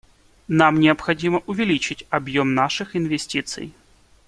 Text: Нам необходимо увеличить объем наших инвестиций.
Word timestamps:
Нам 0.47 0.79
необходимо 0.79 1.43
увеличить 1.45 2.07
объем 2.09 2.55
наших 2.55 2.95
инвестиций. 2.95 3.71